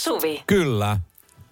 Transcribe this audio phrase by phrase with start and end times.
[0.00, 0.42] Suvi.
[0.46, 0.98] Kyllä.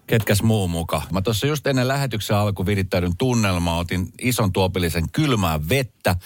[0.06, 1.02] Ketkäs muu muka?
[1.12, 6.16] Mä tuossa just ennen lähetyksen alku virittäydyn tunnelmaa, otin ison tuopillisen kylmää vettä,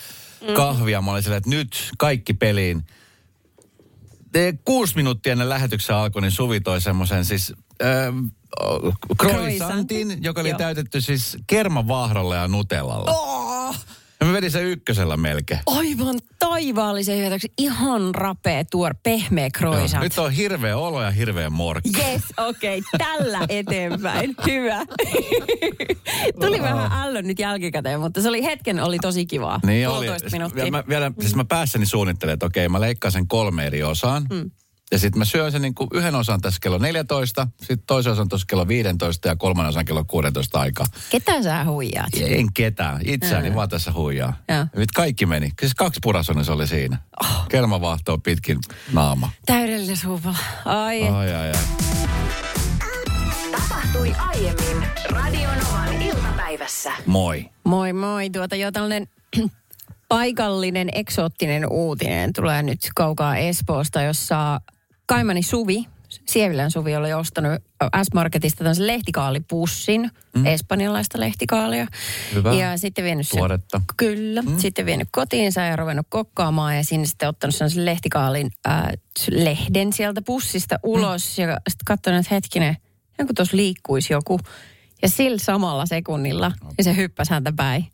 [0.49, 0.55] Mm.
[0.55, 1.01] kahvia.
[1.03, 2.83] Mä olin silleen, että nyt kaikki peliin.
[4.35, 8.15] Eh, Kuusi minuuttia ennen lähetyksen alku, niin Suvi toi semmoisen siis äh,
[9.23, 10.59] croissantin, joka oli Joo.
[10.59, 13.11] täytetty siis kermavahralla ja nutellalla.
[13.11, 13.52] Oh,
[14.23, 15.61] Ja mä vedin sen ykkösellä melkein.
[15.67, 17.53] aivan taivaallisen hyväksi.
[17.59, 20.03] Ihan rapea, tuor, pehmeä croissant.
[20.03, 21.91] Nyt on hirveä olo ja hirveä morkki.
[21.99, 24.35] Yes, okei, okay, tällä eteenpäin.
[24.47, 24.79] Hyvä.
[26.41, 29.61] Tuli vähän ällön nyt jälkikäteen, mutta se oli hetken, oli tosi kivaa.
[29.67, 30.07] Niin oli.
[30.33, 30.65] Minuuttia.
[30.65, 34.27] Ja Mä, vielä, siis mä päässäni suunnittelen, että okei, mä leikkaan sen kolme eri osaan.
[34.31, 34.51] Mm.
[34.93, 38.29] Ja sitten mä syön sen niin kuin yhden osan tässä kello 14, sitten toisen osan
[38.29, 40.87] tuossa kello 15 ja kolmannen osan kello 16 aikaa.
[41.11, 42.09] Ketä sä huijaat?
[42.21, 43.55] En ketään, itseäni Ää.
[43.55, 44.37] vaan tässä huijaa.
[44.49, 45.51] Ja Nyt kaikki meni.
[45.61, 46.99] Siis kaksi purasonen se oli siinä.
[47.25, 47.49] Oh.
[47.49, 48.59] Kelmavahtoa pitkin
[48.93, 49.31] naama.
[49.47, 50.39] Täydellinen suupala.
[50.65, 51.53] Ai, Ai ai ai.
[53.53, 56.93] Tapahtui aiemmin Radionovan iltapäivässä.
[57.07, 57.51] Moi.
[57.65, 58.31] moi moi.
[58.31, 59.09] Tuota jo tällainen
[60.09, 64.61] paikallinen eksoottinen uutinen tulee nyt kaukaa Espoosta, jossa
[65.07, 65.87] Kaimani Suvi,
[66.27, 67.53] Sievilän Suvi oli ostanut
[68.03, 70.47] S-Marketista tämmöisen lehtikaalipussin, mm.
[70.47, 71.87] espanjalaista lehtikaalia.
[72.35, 72.55] Hyvä.
[72.55, 73.81] Ja sitten vienyt sen, Tuoretta.
[73.97, 74.43] Kyllä.
[74.43, 74.59] Mm.
[74.59, 78.83] Sitten vienyt kotiinsa ja ruvennut kokkaamaan ja sinne sitten ottanut sellaisen lehtikaalin äh,
[79.31, 81.45] lehden sieltä pussista ulos mm.
[81.45, 82.77] ja sitten katsonut, että hetkinen,
[83.19, 84.41] joku tuossa liikkuisi joku.
[85.03, 87.87] Ja sillä samalla sekunnilla ja se hyppäsi häntä päin.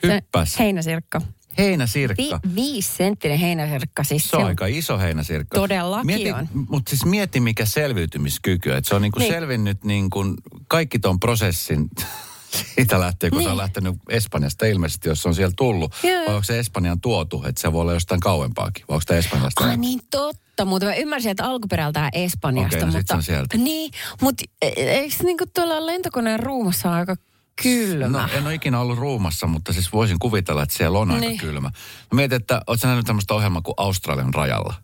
[0.00, 0.58] Se Hyppäs.
[0.58, 1.20] Heinäsirkka.
[1.60, 2.22] Heinäsirkka.
[2.22, 4.04] Vi, viisi senttinen heinäsirkka.
[4.04, 5.58] Siis Se on aika iso heinäsirkka.
[5.58, 6.48] Todellakin mieti, on.
[6.68, 8.72] Mutta siis mieti mikä selviytymiskyky.
[8.72, 9.32] Että se on niinku Niin.
[9.32, 10.24] selvinnyt niinku
[10.68, 11.88] kaikki ton prosessin
[12.74, 13.44] siitä lähtien, kun niin.
[13.46, 13.58] se on Niin.
[13.62, 15.92] lähtenyt Espanjasta ilmeisesti, jos se on siellä tullut.
[16.02, 16.26] Joo.
[16.26, 18.84] Vai onko se Espanjan tuotu, että se voi olla jostain kauempaakin?
[18.88, 19.64] Vai onko tämä Espanjasta?
[19.64, 22.76] Ah niin totta, mutta mä ymmärsin, että alkuperältään Espanjasta.
[22.76, 23.56] Okei, no sit mutta, se sieltä.
[23.56, 23.90] Niin,
[24.22, 27.16] mutta e- eikö niinku tuolla lentokoneen ruumassa aika
[27.62, 28.08] kylmä?
[28.08, 31.38] No en ole ikinä ollut ruumassa, mutta siis voisin kuvitella, että siellä on aika Niin.
[31.38, 31.68] kylmä.
[32.12, 34.74] Mä mietin, että ootko sä nähnyt tämmöistä ohjelmaa kuin Australian rajalla?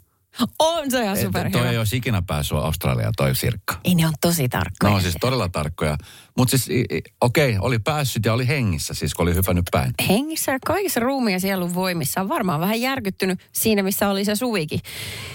[0.59, 1.59] On se ihan superhyvä.
[1.59, 3.75] toi ei olisi ikinä päässyt Australiaan toi sirkka.
[3.85, 4.93] Ei ne on tosi tarkkoja.
[4.95, 5.99] on siis todella tarkkoja.
[6.39, 6.87] Mutta siis
[7.21, 9.95] okei, oli päässyt ja oli hengissä siis, kun oli hypännyt päin.
[10.09, 14.37] hengissä ja kaikissa ruumiin ja sielun voimissa on varmaan vähän järkyttynyt siinä, missä oli se
[14.37, 14.81] suvikin.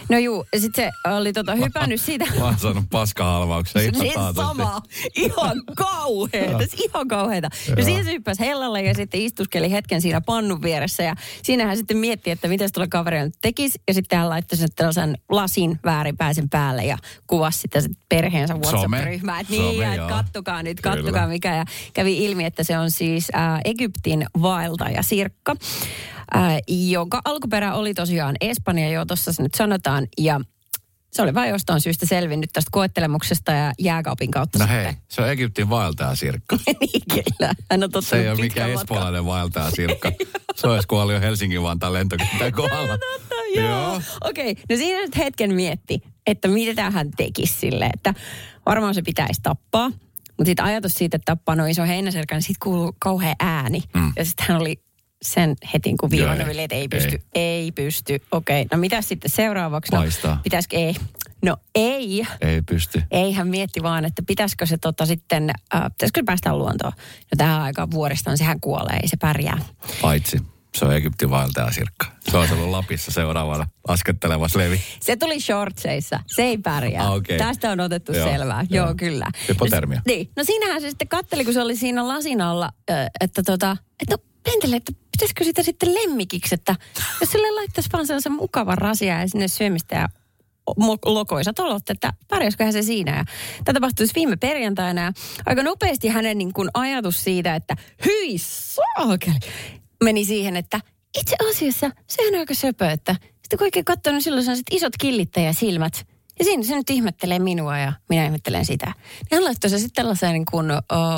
[0.09, 2.25] No juu, sitten se oli tota hypännyt siitä.
[2.39, 4.47] Mä oon saanut paskahalvauksen ihan Siis taatusti.
[4.47, 4.81] sama.
[5.15, 6.57] Ihan kauheeta.
[6.57, 7.49] siis ihan kauheeta.
[7.77, 11.03] No siinä se hyppäsi hellalle ja sitten istuskeli hetken siinä pannun vieressä.
[11.03, 13.79] Ja siinä hän sitten mietti, että mitä tuolla kaverilla nyt tekisi.
[13.87, 16.97] Ja sitten hän laittoi sen tällaisen lasin väärinpäisen päälle ja
[17.27, 19.39] kuvasi sitä sit perheensä WhatsApp-ryhmää.
[19.39, 20.95] Että niin, Some, ja et kattokaa nyt, Kyllä.
[20.95, 21.55] kattokaa mikä.
[21.55, 25.55] Ja kävi ilmi, että se on siis äh, Egyptin vaeltaja Sirkka,
[26.35, 30.07] äh, jonka alkuperä oli tosiaan Espanja, jo tuossa se nyt sanotaan.
[30.17, 30.41] Ja
[31.11, 34.83] se oli vain jostain syystä selvinnyt tästä koettelemuksesta ja jääkaapin kautta No sitten.
[34.83, 36.55] hei, se on Egyptin vaeltaja sirkka.
[36.79, 37.53] niin kyllä.
[37.71, 40.11] Hän on Se ei ole mikään espoolainen vaeltaja sirkka.
[40.55, 42.97] Se olisi kuollut jo Helsingin Vantaan lentokentän kohdalla.
[43.55, 44.01] Joo.
[44.21, 44.63] Okei, okay.
[44.69, 48.13] no siinä nyt hetken mietti, että mitä hän tekisi sille, että
[48.65, 49.89] varmaan se pitäisi tappaa.
[50.37, 53.83] Mutta sitten ajatus siitä, että tappaa noin iso heinäselkä, niin sitten kuuluu kauhea ääni.
[53.93, 54.13] Mm.
[54.15, 54.81] Ja sitten hän oli
[55.21, 56.63] sen heti kun viivannut, ei.
[56.63, 58.19] että ei pysty, ei, ei pysty.
[58.31, 58.77] Okei, okay.
[58.77, 59.89] no mitä sitten seuraavaksi?
[59.91, 60.35] Paistaa.
[60.35, 60.95] No, pitäisikö, ei.
[61.45, 62.27] No ei.
[62.41, 63.03] Ei pysty.
[63.11, 66.93] Ei, hän mietti vaan, että pitäisikö se tota sitten, äh, pitäisikö päästä luontoon.
[66.97, 69.57] No tähän aikaan vuodesta, sehän kuolee, ei se pärjää.
[70.01, 70.37] Paitsi
[70.75, 72.05] se on Egyptin vaeltaja sirkka.
[72.31, 74.81] Se on ollut Lapissa seuraavana laskettelevassa levi.
[74.99, 76.19] Se tuli shortseissa.
[76.27, 77.03] Se ei pärjää.
[77.07, 77.37] Ah, okei.
[77.37, 78.65] Tästä on otettu Joo, selvää.
[78.69, 78.85] joo.
[78.85, 79.25] Joo, kyllä.
[79.47, 79.97] Hypotermia.
[79.97, 80.29] No, niin.
[80.35, 82.69] No siinähän se sitten katteli, kun se oli siinä lasin alla,
[83.21, 86.75] että tota, että no pentele, että pitäisikö sitä sitten lemmikiksi, että
[87.21, 90.09] jos sille laittaisi vaan sellaisen mukavan rasia ja sinne syömistä ja
[91.05, 93.17] lokoisat olot, että pärjäsiköhän se siinä.
[93.17, 93.25] Ja
[93.65, 95.11] tämä tapahtui siis viime perjantaina ja
[95.45, 99.39] aika nopeasti hänen niin kuin ajatus siitä, että hyi saakeli,
[100.03, 100.79] meni siihen, että
[101.19, 104.57] itse asiassa sehän on aika söpö, että sitten kun oikein katsoo, niin silloin se on
[104.57, 106.05] sit isot killittäjäsilmät.
[106.39, 108.85] Ja siinä se nyt ihmettelee minua ja minä ihmettelen sitä.
[108.85, 110.77] Niin hän laittoi se sitten tällaiseen niin kuin, o,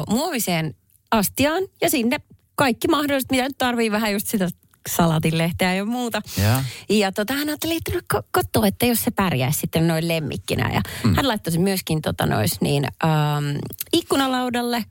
[0.09, 0.75] muoviseen
[1.11, 2.17] astiaan ja sinne
[2.55, 4.49] kaikki mahdolliset, mitä nyt tarvii vähän just sitä
[4.89, 6.21] salatinlehteä ja muuta.
[6.41, 6.63] Ja.
[6.89, 10.71] Ja tota, hän ajatteli, että no katsoa, että jos se pärjäisi sitten noin lemmikkinä.
[10.73, 11.15] Ja mm.
[11.15, 13.57] hän laittoi sen myöskin tota, nois, niin, ähm,
[13.93, 14.85] ikkunalaudalle,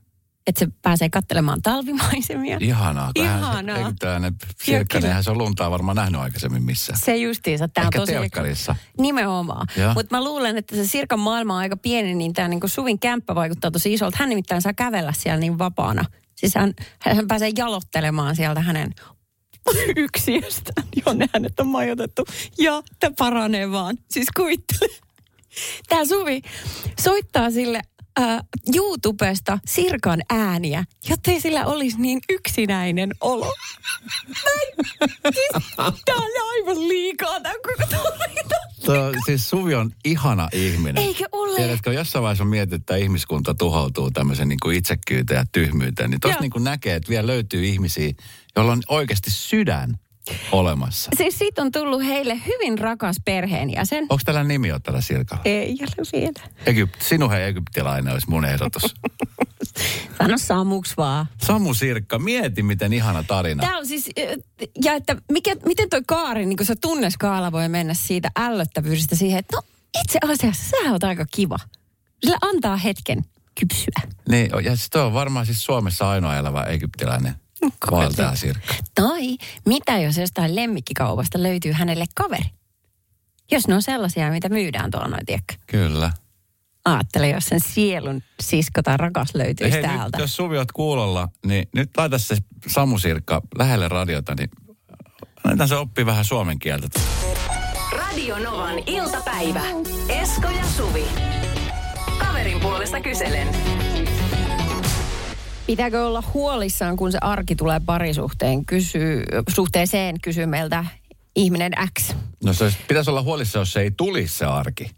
[0.46, 2.58] että se pääsee katselemaan talvimaisemia.
[2.60, 3.10] Ihanaa.
[3.14, 3.76] Ihanaa.
[3.76, 5.08] Se, eikö tällainen Joo, sirkka, kyllä.
[5.08, 6.98] eihän se on luntaa varmaan nähnyt aikaisemmin missään.
[6.98, 7.68] Se justiinsa.
[7.68, 8.76] Tämä Ehkä on tosi telkkarissa.
[8.98, 9.66] Nimenomaan.
[9.94, 13.34] Mutta mä luulen, että se Sirkan maailma on aika pieni, niin tämä niinku Suvin kämppä
[13.34, 14.16] vaikuttaa tosi isolta.
[14.20, 16.04] Hän nimittäin saa kävellä siellä niin vapaana.
[16.34, 18.94] Siis hän, hän pääsee jalottelemaan sieltä hänen
[19.96, 22.24] yksiöstään, jonne hänet on majoitettu.
[22.58, 23.96] Ja tämä paranee vaan.
[24.10, 24.94] Siis kuvittele.
[25.88, 26.42] Tämä Suvi
[27.00, 27.82] soittaa sille
[28.20, 28.40] äh,
[28.74, 33.54] YouTubesta Sirkan ääniä, jottei sillä olisi niin yksinäinen olo.
[35.76, 38.12] Tämä on aivan liikaa tämä koko.
[38.84, 41.02] Tuo, siis Suvi on ihana ihminen.
[41.02, 41.56] Eikö ole?
[41.56, 46.10] Tiedätkö, jossain vaiheessa on mietitty, että ihmiskunta tuhoutuu tämmöisen niin kuin itsekkyyteen ja tyhmyyteen.
[46.10, 48.12] Niin tuossa niin näkee, että vielä löytyy ihmisiä,
[48.56, 49.98] joilla on oikeasti sydän
[50.52, 51.10] olemassa.
[51.16, 54.02] Siis siitä on tullut heille hyvin rakas perheenjäsen.
[54.02, 55.42] Onko tällä nimi on tällä Sirkalla?
[55.44, 56.48] Ei ole vielä.
[56.66, 58.82] Egypt, sinuhe egyptilainen olisi mun ehdotus.
[60.18, 61.26] Sano Samuks vaan.
[61.38, 63.60] Samu Sirkka, mieti miten ihana tarina.
[63.60, 64.10] Tämä on siis,
[64.84, 69.38] ja että mikä, miten toi kaari, niin kuin se tunneskaala voi mennä siitä ällöttävyydestä siihen,
[69.38, 69.62] että no
[70.02, 71.58] itse asiassa sä oot aika kiva.
[72.24, 73.24] Sillä antaa hetken
[73.60, 74.10] kypsyä.
[74.28, 77.41] Niin, ja siis toi on varmaan siis Suomessa ainoa elävä egyptiläinen
[77.90, 78.74] valtaja Sirkka.
[78.94, 79.36] Tai
[79.66, 82.50] mitä jos jostain lemmikkikaupasta löytyy hänelle kaveri?
[83.50, 85.54] Jos ne on sellaisia, mitä myydään tuolla noin, tiedätkö?
[85.66, 86.12] Kyllä.
[86.84, 90.16] Aattele, jos sen sielun sisko tai rakas löytyisi Hei, täältä.
[90.18, 92.36] nyt, jos Suvi oot kuulolla, niin nyt laita se
[92.66, 94.50] Samu Sirkka lähelle radiota, niin
[95.44, 96.88] annetaan se oppii vähän suomen kieltä.
[97.92, 99.62] Radio Novan iltapäivä.
[100.08, 101.04] Esko ja Suvi.
[102.18, 103.48] Kaverin puolesta kyselen.
[105.66, 110.84] Pitääkö olla huolissaan, kun se arki tulee parisuhteen kysy, suhteeseen, kysyy meiltä
[111.36, 112.14] ihminen X.
[112.44, 114.90] No se pitäisi olla huolissa, jos se ei tulisi se arki.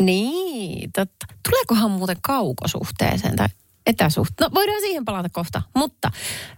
[0.00, 1.26] Niin, totta.
[1.50, 3.46] Tuleekohan muuten kaukosuhteeseen tai
[3.86, 4.50] etäsuhteeseen?
[4.50, 5.62] No voidaan siihen palata kohta.
[5.76, 6.10] Mutta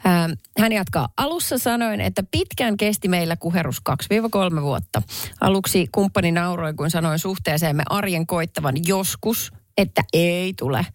[0.07, 1.09] ähm, hän jatkaa.
[1.17, 3.83] Alussa sanoin, että pitkään kesti meillä kuherus
[4.59, 5.03] 2-3 vuotta.
[5.41, 10.87] Aluksi kumppani nauroi, kun sanoin suhteeseemme arjen koittavan joskus, että ei tule.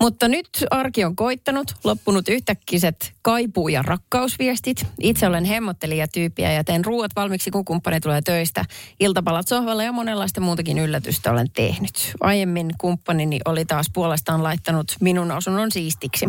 [0.00, 4.86] Mutta nyt arki on koittanut, loppunut yhtäkkiset kaipuu- ja rakkausviestit.
[5.00, 8.64] Itse olen hemmottelijatyyppiä ja teen ruuat valmiiksi, kun kumppani tulee töistä.
[9.00, 12.12] Iltapalat sohvalle ja monenlaista muutakin yllätystä olen tehnyt.
[12.20, 16.26] Aiemmin kumppanini oli taas puolestaan laittanut minun asunnon siistiksi.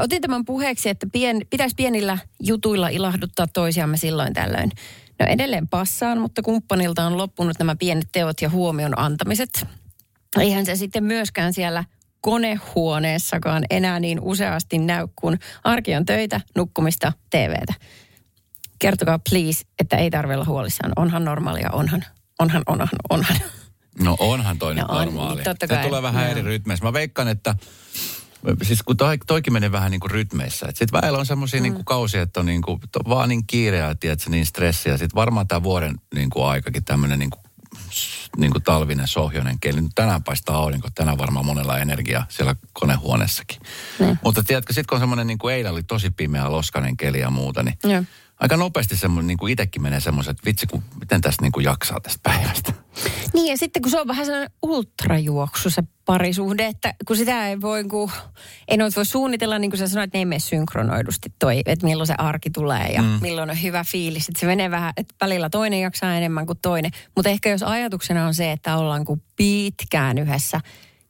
[0.00, 4.70] Otin tämän puheeksi, että pien, pitäisi pienillä jutuilla ilahduttaa toisiamme silloin tällöin.
[5.20, 9.66] No edelleen passaan, mutta kumppanilta on loppunut nämä pienet teot ja huomion antamiset.
[10.40, 11.84] Eihän se sitten myöskään siellä
[12.28, 17.74] konehuoneessakaan enää niin useasti näy, kun arki on töitä, nukkumista, TVtä.
[18.78, 20.92] Kertokaa please, että ei tarvitse olla huolissaan.
[20.96, 22.04] Onhan normaalia, onhan,
[22.38, 23.36] onhan, onhan, onhan.
[24.02, 25.42] No onhan toi No nyt on, normaali.
[25.42, 25.84] totta Se kai.
[25.84, 26.30] tulee vähän Joo.
[26.30, 26.84] eri rytmeissä.
[26.84, 27.54] Mä veikkaan, että
[28.62, 30.66] siis kun toi, toikin menee vähän niin kuin rytmeissä.
[30.66, 31.62] Sitten välillä on semmoisia mm.
[31.62, 34.96] niin kausia, että on niin kuin, to- vaan niin kiireä, tiedätkö, niin stressiä.
[34.96, 37.42] Sitten varmaan tämä vuoden niin kuin aikakin tämmöinen niin kuin,
[38.36, 39.80] niin kuin talvinen sohjoinen keli.
[39.80, 43.60] Nyt tänään paistaa aurinko, tänään varmaan monella energiaa siellä konehuoneessakin.
[43.98, 44.18] Niin.
[44.24, 47.30] Mutta tiedätkö, sitten kun on semmoinen niin kuin eilen oli tosi pimeä, loskainen keli ja
[47.30, 48.04] muuta, niin Joo.
[48.40, 51.64] Aika nopeasti semmoinen, niin kuin itsekin menee semmoisen, että vitsi, kun, miten tästä niin kuin
[51.64, 52.72] jaksaa tästä päivästä.
[53.34, 57.60] Niin ja sitten kun se on vähän sellainen ultrajuoksu se parisuhde, että kun sitä ei
[57.60, 58.10] voi, kun,
[58.68, 61.86] ei noita voi suunnitella, niin kuin sä sanoit, että ne ei mene synkronoidusti toi, että
[61.86, 63.18] milloin se arki tulee ja mm.
[63.22, 64.28] milloin on hyvä fiilis.
[64.28, 66.90] Että se menee vähän, että välillä toinen jaksaa enemmän kuin toinen.
[67.16, 70.60] Mutta ehkä jos ajatuksena on se, että ollaan kuin pitkään yhdessä,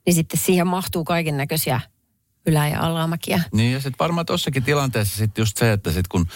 [0.07, 1.81] niin sitten siihen mahtuu kaiken näköisiä
[2.49, 3.43] ylä- ja alamäkiä.
[3.53, 6.27] Niin ja sitten varmaan tuossakin tilanteessa sitten just se, että sitten kun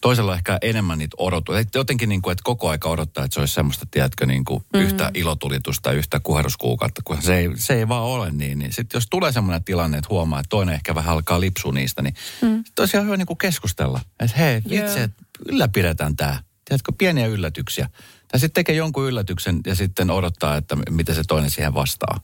[0.00, 1.16] toisella ehkä enemmän niitä
[1.60, 4.64] että jotenkin niin kuin, että koko aika odottaa, että se olisi semmoista, tiedätkö, niin kuin
[4.74, 4.80] mm.
[4.80, 8.58] yhtä ilotulitusta, yhtä kuheruskuukautta, kun se ei, se ei vaan ole niin.
[8.58, 12.02] niin sitten jos tulee semmoinen tilanne, että huomaa, että toinen ehkä vähän alkaa lipsua niistä,
[12.02, 12.64] niin mm.
[12.74, 14.00] tosiaan hyvä niin kuin keskustella.
[14.20, 15.08] Että hei, että
[15.48, 16.42] ylläpidetään tämä.
[16.64, 17.90] Tiedätkö, pieniä yllätyksiä.
[18.28, 22.20] Tai sitten tekee jonkun yllätyksen ja sitten odottaa, että miten se toinen siihen vastaa.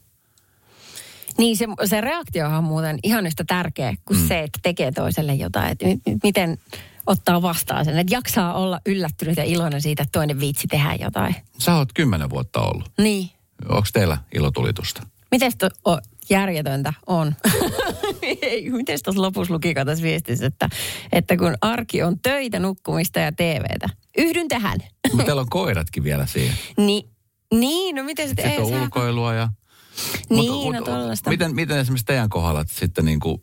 [1.39, 4.29] Niin se, se reaktiohan on muuten ihan yhtä tärkeä kuin mm.
[4.29, 5.73] se, että tekee toiselle jotain.
[5.73, 6.59] Että mi- mi- miten
[7.07, 11.35] ottaa vastaan sen, että jaksaa olla yllättynyt ja iloinen siitä, että toinen viitsi tehdä jotain.
[11.59, 12.93] Sä oot kymmenen vuotta ollut.
[12.99, 13.31] Niin.
[13.69, 15.03] Onko teillä ilotulitusta?
[15.31, 15.99] Miten to, o,
[16.31, 17.35] järjetöntä on?
[18.77, 20.69] Miten tuossa lopussa lukikaan tässä viestissä, että,
[21.13, 23.89] että kun arki on töitä, nukkumista ja TVtä.
[24.19, 24.79] Yhdyn tähän.
[25.11, 26.55] Mutta teillä on koiratkin vielä siihen.
[26.87, 27.09] Ni,
[27.55, 28.51] niin, no miten sitten...
[28.51, 29.49] Sitten on ulkoilua ja...
[30.31, 31.31] Niin, no tollaista.
[31.31, 33.43] miten, miten esimerkiksi teidän kohdalla sitten niin kuin,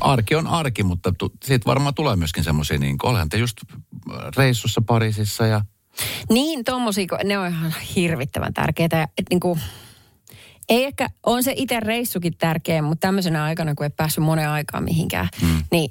[0.00, 3.56] arki on arki, mutta tu, siitä varmaan tulee myöskin semmoisia, niin kuin, olehan te just
[4.36, 5.64] reissussa Pariisissa ja...
[6.30, 9.02] Niin, tommosia, ne on ihan hirvittävän tärkeitä.
[9.02, 9.58] Et niinku,
[10.68, 14.84] ei ehkä, on se itse reissukin tärkeä, mutta tämmöisenä aikana, kun ei päässyt monen aikaan
[14.84, 15.62] mihinkään, mm.
[15.70, 15.90] niin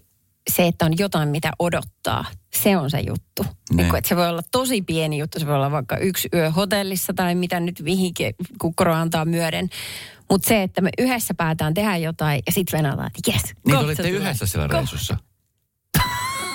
[0.49, 3.43] se, että on jotain, mitä odottaa, se on se juttu.
[3.43, 3.49] Ne.
[3.75, 6.51] Niin kun, että se voi olla tosi pieni juttu, se voi olla vaikka yksi yö
[6.51, 9.69] hotellissa tai mitä nyt mihinkin kukkaro antaa myöden.
[10.29, 14.09] Mutta se, että me yhdessä päätään tehdä jotain ja sitten venataan, että jes, Niin olitte
[14.09, 15.17] yhdessä siellä reissussa.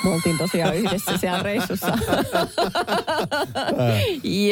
[0.05, 1.99] Me oltiin tosiaan yhdessä siellä reissussa.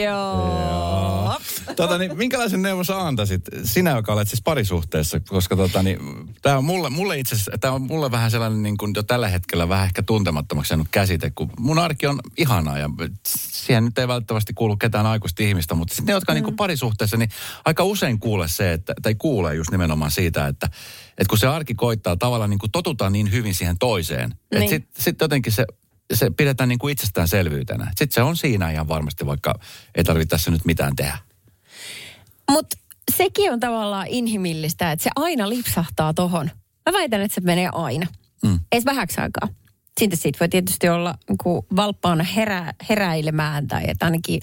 [0.02, 1.40] Joo.
[1.76, 5.99] tota, niin, minkälaisen neuvon sä antaisit, sinä joka olet siis parisuhteessa, koska tota, niin,
[6.42, 9.68] tämä on mulle, mulle itse tämä on mulle vähän sellainen niin kuin jo tällä hetkellä
[9.68, 12.90] vähän ehkä tuntemattomaksi jäänyt käsite, kun mun arki on ihanaa ja
[13.26, 16.35] siihen nyt ei välttämättä kuulu ketään aikuista ihmistä, mutta sitten ne, jotka mm.
[16.35, 17.30] niin kuin parisuhteessa, niin
[17.64, 20.68] aika usein kuule se, että, tai kuulee just nimenomaan siitä, että,
[21.23, 24.62] että kun se arki koittaa tavallaan niin kuin totutaan niin hyvin siihen toiseen, niin.
[24.62, 25.64] että sitten sit jotenkin se
[26.14, 27.85] se pidetään niin kuin itsestäänselvyytenä.
[27.87, 29.55] Sitten se on siinä ihan varmasti, vaikka
[29.95, 31.19] ei tarvitse tässä nyt mitään tehdä.
[32.50, 32.76] Mutta
[33.17, 36.50] sekin on tavallaan inhimillistä, että se aina lipsahtaa tohon.
[36.91, 38.07] Mä väitän, että se menee aina.
[38.45, 38.61] Mm.
[38.73, 39.49] Ei vähäksi aikaa.
[40.00, 44.41] Sitten siitä voi tietysti olla niin valppaana herä, heräilemään tai että ainakin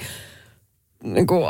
[1.04, 1.44] niin kuin,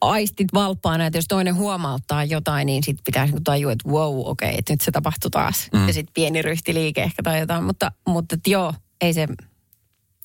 [0.00, 4.48] aistit valppaana, että jos toinen huomauttaa jotain, niin sitten pitäisi niin tajua, että wow, okei,
[4.48, 5.68] okay, että nyt se tapahtuu taas.
[5.72, 5.86] Mm.
[5.86, 9.28] Ja sitten pieni ryhtiliike ehkä tai jotain, mutta, mutta joo, ei se,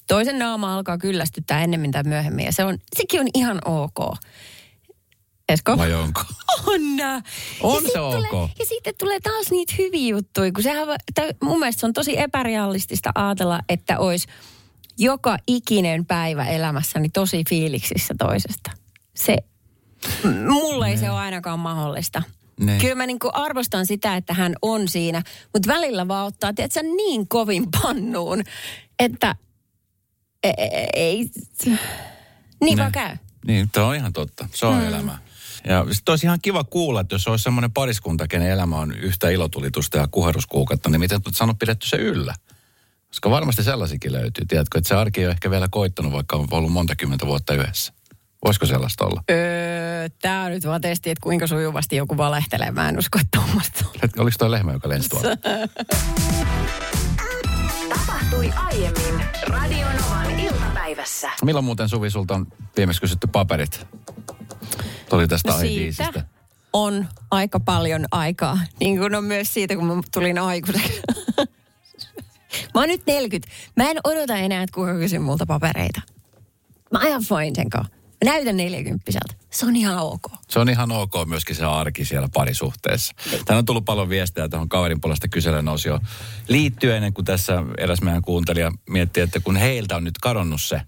[0.08, 4.18] toisen naama alkaa kyllästyttää ennemmin tai myöhemmin ja se on, sekin on ihan ok.
[5.50, 5.78] Esko?
[5.78, 6.22] Vai onko?
[6.68, 6.82] On.
[7.62, 8.16] On se ok.
[8.16, 10.88] Tulee, ja sitten tulee taas niitä hyviä juttuja, kun sehän,
[11.44, 14.28] mun mielestä se on tosi epärealistista ajatella, että olisi
[14.98, 18.72] joka ikinen päivä elämässäni tosi fiiliksissä toisesta.
[19.15, 19.38] Se,
[20.50, 22.24] mulle ei se ole ainakaan mahdollista.
[22.60, 22.77] Ne.
[22.82, 25.22] Kyllä mä niinku arvostan sitä, että hän on siinä,
[25.53, 28.43] mutta välillä vaan ottaa, tiedätkö, niin kovin pannuun,
[29.00, 29.36] että
[30.43, 31.29] e, e, e, ei,
[32.62, 32.82] niin ne.
[32.82, 33.17] vaan käy.
[33.48, 34.48] Niin, tämä on ihan totta.
[34.53, 34.88] Se on mm.
[34.88, 35.17] elämä.
[35.67, 39.29] Ja sitten olisi ihan kiva kuulla, että jos olisi semmoinen pariskunta, kenen elämä on yhtä
[39.29, 42.36] ilotulitusta ja kuheruskuukautta, niin miten olet sanonut pidetty se yllä?
[43.08, 44.46] Koska varmasti sellaisikin löytyy.
[44.46, 47.93] Tiedätkö, että se arki ole ehkä vielä koittanut, vaikka on ollut monta kymmentä vuotta yhdessä.
[48.46, 49.24] Voisiko sellaista olla?
[49.32, 52.72] Öö, tämä on nyt vaan testi, että kuinka sujuvasti joku valehtelee.
[52.72, 53.86] Mä en usko, että tuommoista
[54.18, 55.30] Oliko toi lehmä, joka lensi tuolla?
[57.90, 61.30] Tapahtui aiemmin Radionovan iltapäivässä.
[61.44, 62.48] Milloin muuten Suvi sulta on
[62.78, 63.88] viimeksi kysytty paperit?
[65.10, 66.24] Tuli tästä no siitä
[66.74, 68.60] on aika paljon aikaa.
[68.80, 71.02] Niin kuin on myös siitä, kun mä tulin aikuiseksi.
[72.74, 73.54] mä oon nyt 40.
[73.76, 76.02] Mä en odota enää, että kuka kysyy multa papereita.
[76.92, 78.03] Mä ajan fine sen kanssa.
[78.24, 79.12] Näytän 40
[79.51, 80.22] Se on ihan ok.
[80.50, 83.13] Se on ihan ok myöskin se arki siellä parisuhteessa.
[83.46, 86.00] Tänään on tullut paljon viestejä tuohon kaverin puolesta kyselen osio
[86.48, 90.82] liittyen, ennen kuin tässä eräs meidän kuuntelija mietti, että kun heiltä on nyt kadonnut se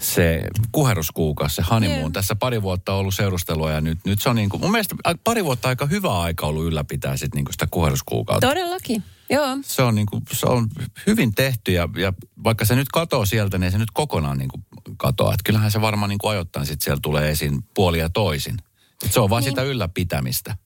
[0.00, 2.00] se kuheruskuukausi, se honeymoon.
[2.00, 2.12] Yeah.
[2.12, 4.94] Tässä pari vuotta on ollut seurustelua ja nyt, nyt se on niin kuin, mun mielestä
[5.24, 8.46] pari vuotta aika hyvä aika ollut ylläpitää sit niin kuin sitä kuheruskuukautta.
[8.46, 9.58] Todellakin, joo.
[9.62, 10.68] Se on, niin kuin, se on
[11.06, 12.12] hyvin tehty ja, ja
[12.44, 14.64] vaikka se nyt katoo sieltä, niin se nyt kokonaan niin kuin
[14.96, 15.34] katoa.
[15.34, 18.56] Että kyllähän se varmaan niin kuin ajoittain sitten siellä tulee esiin puolia toisin.
[19.04, 19.50] Et se on vaan niin.
[19.50, 20.56] sitä ylläpitämistä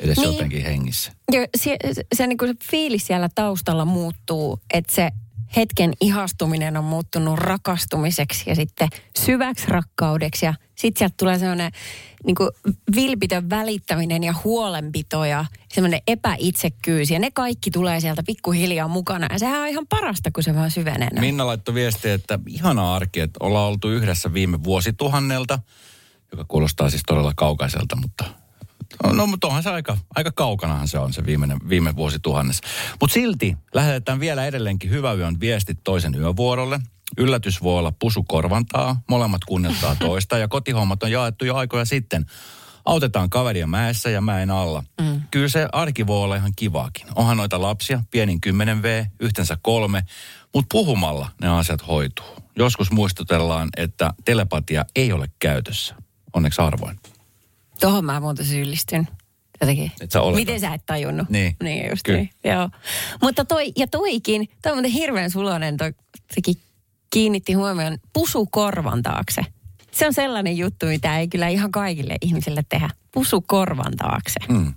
[0.00, 0.32] edes niin.
[0.32, 1.12] jotenkin hengissä.
[1.32, 5.10] Ja se, se, se, niin kuin se fiilis siellä taustalla muuttuu, että se
[5.56, 8.88] hetken ihastuminen on muuttunut rakastumiseksi ja sitten
[9.18, 10.46] syväksi rakkaudeksi.
[10.46, 11.72] Ja sitten sieltä tulee sellainen
[12.26, 12.36] niin
[12.94, 17.10] vilpitön välittäminen ja huolenpito ja semmoinen epäitsekkyys.
[17.10, 19.26] Ja ne kaikki tulee sieltä pikkuhiljaa mukana.
[19.32, 21.08] Ja sehän on ihan parasta, kun se vaan syvenee.
[21.20, 25.58] Minna laittoi viestiä, että ihana arki, että ollaan oltu yhdessä viime vuosituhannelta,
[26.32, 28.24] joka kuulostaa siis todella kaukaiselta, mutta
[29.04, 32.60] No, no mutta onhan se aika, aika kaukanahan se on se viimeinen, viime vuosituhannes.
[33.00, 36.80] Mutta silti lähetetään vielä edelleenkin hyvä yön viestit toisen yövuorolle.
[37.18, 42.26] Yllätys voi olla pusu korvantaa, molemmat kunnioittaa toista ja kotihommat on jaettu jo aikoja sitten.
[42.84, 44.84] Autetaan kaveria mäessä ja mäen alla.
[45.00, 45.20] Mm.
[45.30, 47.06] Kyllä se arki voi olla ihan kivaakin.
[47.14, 50.02] Onhan noita lapsia, pienin 10 V, yhteensä kolme,
[50.54, 52.26] mutta puhumalla ne asiat hoituu.
[52.56, 55.94] Joskus muistutellaan, että telepatia ei ole käytössä.
[56.32, 56.96] Onneksi arvoin.
[57.80, 59.08] Tuohon mä muuten syyllistyn.
[59.60, 59.92] Jotenkin.
[60.00, 61.30] Et sä Miten sä et tajunnut?
[61.30, 61.56] Niin.
[61.62, 62.18] Niin just Kyllä.
[62.18, 62.30] niin.
[62.44, 62.68] Joo.
[63.22, 65.94] Mutta toi, ja toikin, toi on muuten hirveän sulonen, toi,
[66.34, 66.54] sekin
[67.10, 69.42] kiinnitti huomioon pusu korvan taakse.
[69.90, 72.90] Se on sellainen juttu, mitä ei kyllä ihan kaikille ihmisille tehdä.
[73.12, 74.40] Pusu korvan taakse.
[74.48, 74.74] Mm.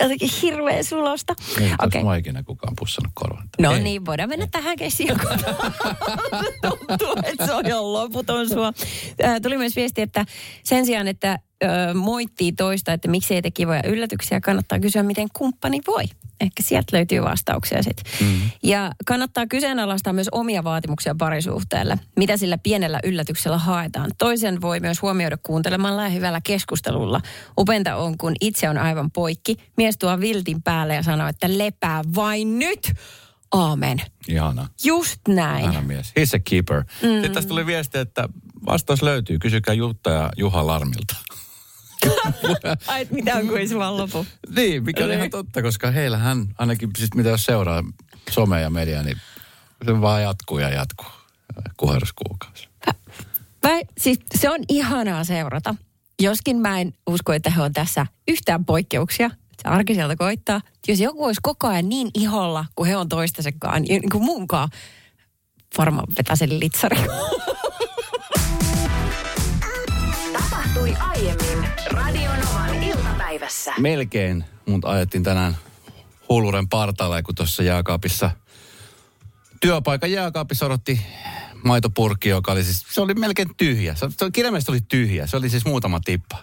[0.00, 1.34] Jotenkin hirveän sulosta.
[1.60, 2.04] Ei okay.
[2.04, 3.48] mä ikinä kukaan pussannut korvan.
[3.58, 3.80] No ei.
[3.80, 4.50] niin, voidaan mennä ei.
[4.50, 5.08] tähän kessiin.
[6.62, 8.72] Tuntuu, että se on jo loputon sua.
[9.42, 10.26] Tuli myös viesti, että
[10.64, 11.38] sen sijaan, että
[11.94, 16.04] moittii toista, että miksi ei tee kivoja yllätyksiä, kannattaa kysyä, miten kumppani voi.
[16.40, 18.04] Ehkä sieltä löytyy vastauksia sitten.
[18.20, 18.50] Mm-hmm.
[18.62, 21.98] Ja kannattaa kyseenalaistaa myös omia vaatimuksia parisuhteelle.
[22.16, 24.10] Mitä sillä pienellä yllätyksellä haetaan.
[24.18, 27.20] Toisen voi myös huomioida kuuntelemalla ja hyvällä keskustelulla.
[27.58, 29.56] Upenta on, kun itse on aivan poikki.
[29.76, 32.92] Mies tuo viltin päälle ja sanoo, että lepää vain nyt.
[33.52, 34.02] Aamen.
[34.28, 34.68] Ihana.
[34.84, 35.64] Just näin.
[35.64, 36.08] Ihana mies.
[36.08, 36.84] He's a keeper.
[37.02, 37.08] Mm.
[37.08, 38.28] Sitten tästä tuli viesti, että
[38.66, 39.38] vastaus löytyy.
[39.38, 41.16] Kysykää Jutta ja Juha Larmilta.
[42.86, 44.26] Ai, mitä on kuin vaan lopu.
[44.56, 47.84] niin, mikä on ihan totta, koska heillähän ainakin, siis mitä jos seuraa
[48.30, 49.16] somea ja media, niin
[49.86, 51.06] se vaan jatkuu ja jatkuu.
[51.76, 52.68] Kuheruskuukausi.
[53.62, 55.74] Vai, siis se on ihanaa seurata.
[56.22, 59.30] joskin mä en usko, että he on tässä yhtään poikkeuksia.
[59.62, 60.60] Se arki sieltä koittaa.
[60.88, 64.68] Jos joku olisi koko ajan niin iholla, kuin he on toistaisekaan, niin kuin munkaan,
[65.78, 66.96] varmaan vetää sen litsari.
[73.50, 73.72] Iltapäivässä.
[73.78, 75.56] Melkein mut ajettiin tänään
[76.28, 78.30] hulluuden partaalle, kun tuossa jääkaapissa,
[79.60, 81.00] työpaikan jääkaapissa odotti
[81.64, 83.94] maitopurkki, joka oli siis, se oli melkein tyhjä.
[83.94, 86.38] Se, se kirjaimellisesti oli tyhjä, se oli siis muutama tippa.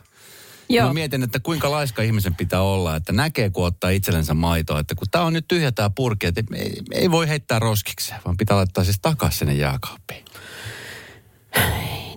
[0.70, 0.88] Joo.
[0.88, 4.96] Mä mietin, että kuinka laiska ihmisen pitää olla, että näkee, kun ottaa itsellensä maitoa, että
[4.96, 8.58] kun tää on nyt tyhjä tää purkki, että ei, ei voi heittää roskikseen, vaan pitää
[8.58, 10.26] laittaa siis takaisin sinne jääkaappiin.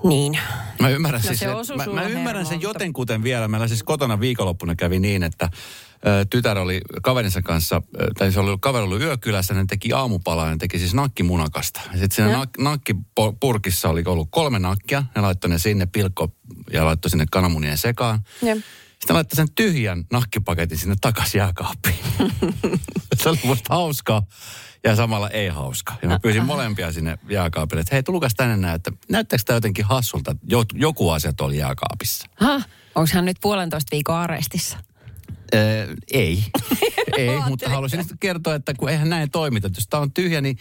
[0.04, 0.38] Niin.
[0.80, 3.49] Mä ymmärrän, No siis, se mä, mä ymmärrän hermoon, sen jotenkuten vielä.
[3.49, 5.49] Meillä siis kotona viikonloppuna kävi niin, että
[6.07, 10.50] ö, tytär oli kaverinsa kanssa, ö, tai se oli kaveri ollut yökylässä, ne teki aamupalaa,
[10.50, 11.80] ne teki siis nakkimunakasta.
[11.80, 16.33] Sitten siinä nak, nakkipurkissa oli ollut kolme nakkia, ne laittoi ne sinne pilkko
[16.73, 18.21] ja laittoi sinne kananmunien sekaan.
[18.42, 18.57] Ja.
[19.00, 21.99] Sitten laittoi sen tyhjän nakkipaketin sinne takaisin jääkaappiin.
[23.23, 24.23] se oli musta hauskaa
[24.84, 25.96] ja samalla ei hauskaa.
[26.02, 29.84] Ja mä pyysin molempia sinne jääkaapille, että hei, tulukas tänne näin, että näyttääkö tämä jotenkin
[29.84, 32.26] hassulta, että jo- joku asia oli jääkaapissa.
[32.37, 32.62] Ha,
[32.94, 34.78] onko hän nyt puolentoista viikon arestissa?
[35.52, 36.44] Ee, ei,
[37.18, 39.70] ei, mutta haluaisin kertoa, että kun eihän näin toimita.
[39.76, 40.58] Jos tämä on tyhjä, niin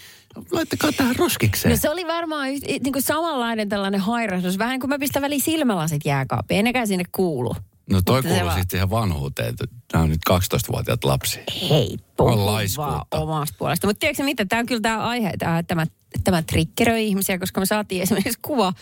[0.51, 1.71] laittakaa tähän roskikseen.
[1.71, 4.57] No se oli varmaan yht, niin kuin samanlainen tällainen hairahdus.
[4.57, 6.55] Vähän kuin mä pistän väliin silmälasit jääkaappiin.
[6.57, 7.55] Ei nekään sinne kuulu.
[7.91, 11.39] No toi Mutta kuuluu sitten ihan vanhuuteen, että nämä on nyt 12-vuotiaat lapsi.
[11.69, 12.29] Hei, puhu
[12.77, 13.88] vaan omasta puolesta.
[13.88, 15.86] Mutta tiedätkö mitä, tämä on kyllä tämä aihe, tämä, tämä,
[16.24, 18.74] tämä triggeröi ihmisiä, koska me saatiin esimerkiksi kuva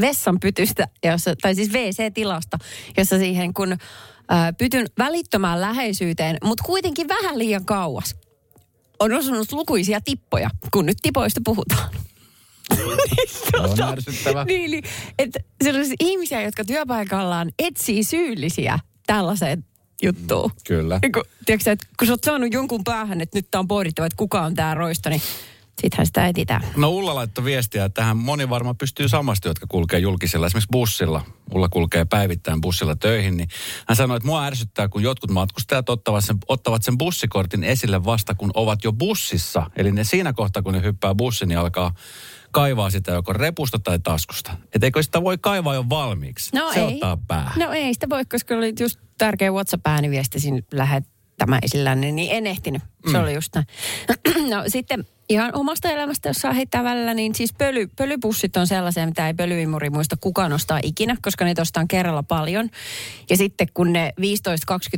[0.00, 2.58] vessanpytystä, jossa, tai siis WC-tilasta,
[2.96, 3.76] jossa siihen kun
[4.28, 8.16] ää, pytyn välittömään läheisyyteen, mutta kuitenkin vähän liian kauas,
[9.00, 11.90] on osunut lukuisia tippoja, kun nyt tipoista puhutaan.
[13.26, 14.44] Se on ärsyttävä.
[14.44, 14.84] Niin, niin
[15.18, 19.64] että sellaisia ihmisiä, jotka työpaikallaan etsii syyllisiä tällaiseen
[20.02, 20.50] juttuun.
[20.66, 20.98] Kyllä.
[21.02, 24.06] Niin kun, tiedätkö, että kun sä oot saanut jonkun päähän, että nyt tää on pohdittava,
[24.06, 25.22] että kuka on tää roisto, niin
[25.80, 26.62] sittenhän sitä etsitään.
[26.76, 31.24] No Ulla laittoi viestiä, että tähän moni varmaan pystyy samasta, jotka kulkee julkisella, esimerkiksi bussilla.
[31.54, 33.48] Ulla kulkee päivittäin bussilla töihin, niin
[33.88, 38.34] hän sanoi, että mua ärsyttää, kun jotkut matkustajat ottavat sen, ottavat sen bussikortin esille vasta,
[38.34, 39.70] kun ovat jo bussissa.
[39.76, 41.94] Eli ne siinä kohtaa, kun ne hyppää bussin, niin alkaa
[42.50, 44.52] kaivaa sitä joko repusta tai taskusta.
[44.74, 46.56] Et eikö sitä voi kaivaa jo valmiiksi?
[46.56, 46.94] No Se ei.
[46.94, 47.52] ottaa päähän.
[47.58, 52.82] No ei sitä voi, koska oli just tärkeä WhatsApp-ääniviesti siinä lähettämä esillänne, niin en ehtinyt.
[53.10, 53.22] Se Mm.
[53.24, 53.66] oli just näin.
[54.56, 59.06] no sitten ihan omasta elämästä, jos saa heittää välillä, niin siis pöly, pölypussit on sellaisia,
[59.06, 62.70] mitä ei pölyimuri muista kukaan ostaa ikinä, koska niitä ostaa kerralla paljon.
[63.30, 64.24] Ja sitten kun ne 15-20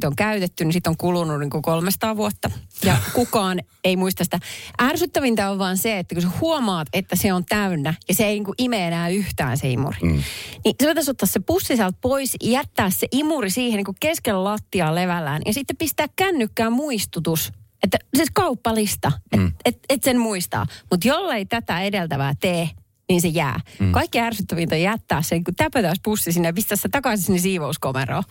[0.06, 2.50] on käytetty, niin sitten on kulunut niin kuin 300 vuotta.
[2.84, 4.38] Ja kukaan ei muista sitä.
[4.82, 8.34] Ärsyttävintä on vaan se, että kun sä huomaat, että se on täynnä ja se ei
[8.34, 9.98] niin kuin ime enää yhtään se imuri.
[10.02, 10.22] Mm.
[10.64, 14.44] Niin se pitäisi ottaa se pussi sieltä pois, jättää se imuri siihen niin kuin keskellä
[14.44, 19.52] lattiaa levällään ja sitten pistää kännykkään muistutus, että siis kauppalista, että mm.
[19.64, 20.66] et, et sen muistaa.
[20.90, 22.70] Mutta jollei tätä edeltävää tee,
[23.08, 23.60] niin se jää.
[23.80, 23.92] Mm.
[23.92, 28.22] Kaikki ärsyttävintä on jättää se, kun täpötäisi pussi sinne ja pistää se takaisin sinne siivouskomeroon.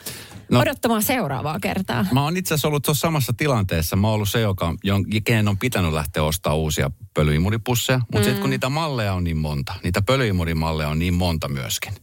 [0.51, 0.59] No.
[0.59, 2.05] Odottamaan seuraavaa kertaa.
[2.11, 3.95] Mä oon itse asiassa ollut tuossa samassa tilanteessa.
[3.95, 7.99] Mä oon ollut se, joka, jon- kenen on pitänyt lähteä ostaa uusia pölyimuripusseja.
[7.99, 8.23] Mutta mm.
[8.23, 11.93] sitten kun niitä malleja on niin monta, niitä pölyimurimalleja on niin monta myöskin.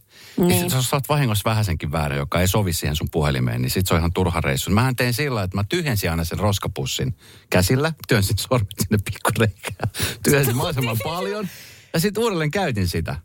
[0.47, 0.63] Niin.
[0.63, 3.87] Ja sit, jos oot vahingossa vähäsenkin väärä, joka ei sovi siihen sun puhelimeen, niin sit
[3.87, 4.71] se on ihan turha reissu.
[4.71, 7.17] Mähän tein sillä, että mä tyhjensin aina sen roskapussin
[7.49, 9.89] käsillä, työnsin sormet sinne pikkureikään,
[10.23, 11.47] työnsin mahdollisimman paljon.
[11.93, 13.15] Ja sitten uudelleen käytin sitä.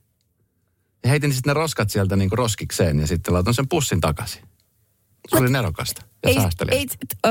[1.03, 4.43] Ja heitin sitten ne roskat sieltä niin roskikseen ja sitten laitoin sen pussin takaisin.
[5.29, 6.37] Se oli nerokasta ja ei,
[6.71, 6.87] ei,
[7.27, 7.31] ö,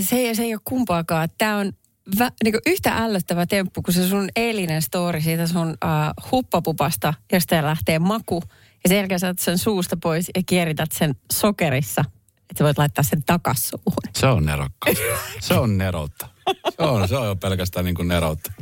[0.00, 1.28] se, ei, se ei ole kumpaakaan.
[1.38, 1.72] Tämä on
[2.18, 7.62] vä, niin yhtä ällöttävä temppu kuin se sun eilinen story siitä sun uh, huppapupasta, josta
[7.62, 8.42] lähtee maku.
[8.84, 12.04] Ja sen jälkeen saat sen suusta pois ja kierität sen sokerissa.
[12.50, 14.02] Että voit laittaa sen takas suuhun.
[14.16, 14.92] Se on nerokka.
[15.40, 16.28] Se on neroutta.
[16.76, 18.52] Se on, se on jo pelkästään niin kuin neroutta.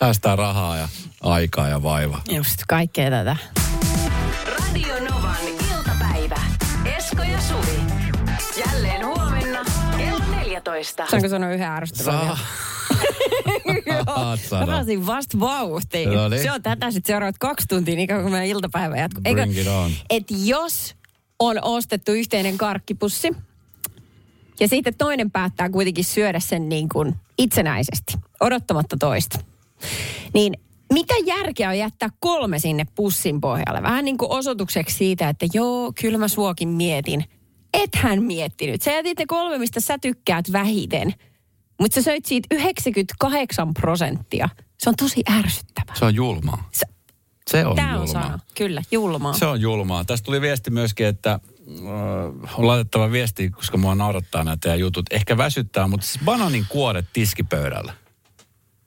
[0.00, 0.88] Säästää rahaa ja
[1.22, 2.22] aikaa ja vaivaa.
[2.30, 3.36] Just kaikkea tätä.
[4.46, 5.36] Radio Novan
[5.70, 6.40] iltapäivä.
[6.96, 7.80] Esko ja Suvi.
[8.66, 9.64] Jälleen huomenna
[9.96, 11.06] kello 14.
[11.10, 12.38] Saanko sanoa yhden ärsyttävän Saa.
[14.48, 14.66] Sanoa.
[14.66, 16.12] pääsin vasta vauhtiin.
[16.12, 16.42] No niin.
[16.42, 19.22] Se on tätä sitten seuraavat kaksi tuntia, niin kuin meidän iltapäivä jatkuu.
[19.22, 19.90] Bring it on.
[20.10, 20.94] Et jos
[21.38, 23.32] on ostettu yhteinen karkkipussi,
[24.60, 29.38] ja sitten toinen päättää kuitenkin syödä sen niin kuin itsenäisesti, odottamatta toista,
[30.34, 30.54] niin
[30.92, 33.82] mitä järkeä on jättää kolme sinne pussin pohjalle?
[33.82, 37.24] Vähän niin kuin osoitukseksi siitä, että joo, kyllä mä suokin mietin.
[37.74, 38.82] Ethän miettinyt.
[38.82, 41.14] Sä jätit ne kolme, mistä sä tykkäät vähiten.
[41.80, 44.48] Mutta sä söit siitä 98 prosenttia.
[44.78, 45.94] Se on tosi ärsyttävää.
[45.98, 46.68] Se on julmaa.
[46.72, 46.86] Se,
[47.50, 48.22] Se on Tämä on julmaa.
[48.22, 48.38] sana.
[48.56, 49.32] Kyllä, julmaa.
[49.32, 50.04] Se on julmaa.
[50.04, 55.06] Tästä tuli viesti myöskin, että äh, on laitettava viesti, koska mua naurattaa nämä teidän jutut.
[55.10, 57.92] Ehkä väsyttää, mutta siis bananin kuoret tiskipöydällä.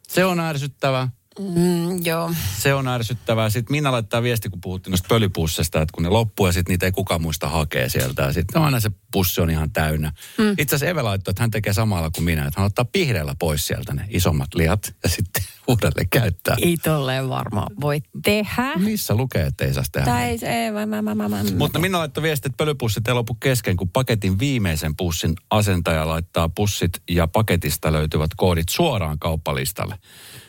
[0.07, 1.07] Se on ärsyttävä.
[1.39, 2.33] Mm, joo.
[2.57, 3.49] Se on ärsyttävää.
[3.49, 6.85] Sitten Minna laittaa viesti, kun puhuttiin noista pölypussista, että kun ne loppuu ja sitten niitä
[6.85, 8.33] ei kukaan muista hakea sieltä.
[8.33, 10.11] Sitten aina se pussi on ihan täynnä.
[10.37, 10.51] Mm.
[10.57, 12.45] Itse asiassa Eve laittoi, että hän tekee samalla kuin minä.
[12.45, 16.55] Että hän ottaa pihdeellä pois sieltä ne isommat lihat ja sitten uudelleen käyttää.
[16.61, 18.71] Ei tolleen varmaan voi tehdä.
[18.75, 20.05] Missä lukee, että ei saa tehdä?
[20.05, 20.29] Tai näin?
[20.31, 21.37] ei, se- ei, mä, mä, mä, mä, mä.
[21.57, 26.49] Mutta minä laittoi viesti, että pölypussit ei lopu kesken, kun paketin viimeisen pussin asentaja laittaa
[26.49, 29.95] pussit ja paketista löytyvät koodit suoraan kauppalistalle.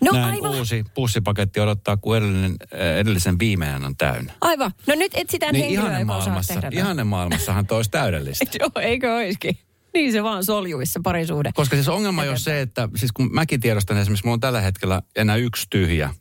[0.01, 0.51] No Näin aivan.
[0.59, 4.33] uusi pussipaketti odottaa, kun edellinen, äh, edellisen viimeinen on täynnä.
[4.41, 4.71] Aivan.
[4.87, 6.69] No nyt etsitään Niin henkilöä, joka osaa maailmassa, tehdä.
[6.73, 8.45] ihanne maailmassahan toi olisi täydellistä.
[8.61, 9.59] Joo, eikö oiskin?
[10.05, 11.51] Niin se vaan soljuissa parisuhde.
[11.55, 15.03] Koska siis ongelma on se, että siis kun mäkin tiedostan esimerkiksi, mulla on tällä hetkellä
[15.17, 16.15] enää yksi tyhjä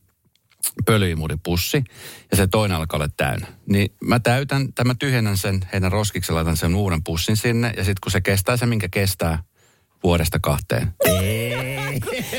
[0.86, 1.84] pölyimuripussi
[2.32, 3.48] ja se toinen alkaa olla täynnä.
[3.66, 7.84] Niin mä täytän, tai mä tyhjennän sen heidän roskiksi, laitan sen uuden pussin sinne ja
[7.84, 9.44] sitten kun se kestää se, minkä kestää
[10.04, 10.94] vuodesta kahteen.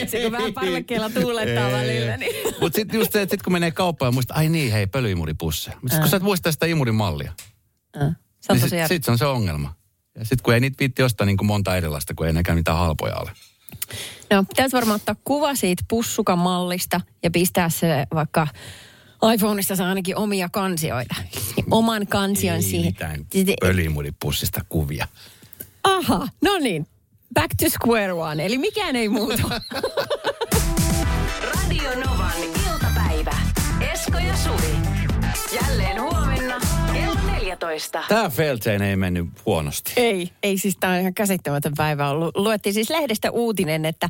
[0.07, 2.35] Se kun vähän parvekkeella tuulettaa välillä, niin...
[2.61, 5.71] Mutta sitten just se, että sit kun menee kauppaan ja muistaa, ai niin, hei, pölyimuripussi.
[5.71, 6.67] Mutta sitten kun sä et muista sitä
[8.41, 9.75] Se niin tosi sitten sit se on se ongelma.
[10.19, 12.79] Ja sitten kun ei niitä viitti ostaa niin kuin monta erilaista, kun ei nekään mitään
[12.79, 13.31] halpoja ole.
[14.31, 18.47] No, pitäisi varmaan ottaa kuva siitä pussukamallista ja pistää se vaikka
[19.35, 21.15] iPhoneista saa ainakin omia kansioita.
[21.71, 22.87] Oman kansion ei siihen.
[22.87, 25.09] mitään Sitten- pölyimuripussista kuvia.
[25.85, 26.87] Aha, no niin.
[27.35, 29.43] Back to square one, eli mikään ei muutu.
[31.55, 32.33] Radio Novan
[32.73, 33.37] iltapäivä.
[33.93, 34.77] Esko ja Suvi.
[35.63, 36.44] Jälleen huomenna
[37.55, 38.03] 14.
[38.09, 39.93] Tämä Feltsein ei mennyt huonosti.
[39.97, 42.37] ei, ei siis tämä on ihan käsittämätön päivä ollut.
[42.37, 44.09] Luettiin siis lehdestä uutinen, että,